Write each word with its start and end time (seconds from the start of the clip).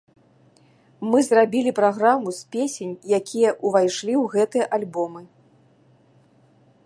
Мы 1.09 1.19
зрабілі 1.27 1.71
праграму 1.79 2.29
з 2.39 2.55
песень, 2.55 2.95
якія 3.19 3.49
ўвайшлі 3.67 4.13
ў 4.23 4.25
гэтыя 4.37 4.65
альбомы. 4.79 5.21